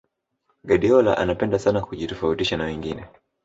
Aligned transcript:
guardiola 0.63 1.17
anapenda 1.17 1.59
sana 1.59 1.81
kujitofautisha 1.81 2.57
na 2.57 2.63
wengine 2.63 3.07